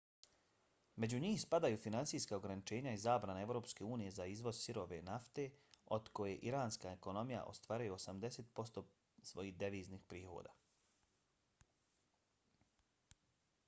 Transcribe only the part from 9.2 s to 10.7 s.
svojih deviznih prihoda